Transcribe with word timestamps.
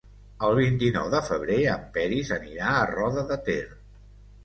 El 0.45 0.55
vint-i-nou 0.59 1.11
de 1.17 1.21
febrer 1.27 1.59
en 1.75 1.85
Peris 1.99 2.35
anirà 2.41 2.75
a 2.81 2.91
Roda 2.97 3.29
de 3.33 3.43
Ter. 3.51 3.63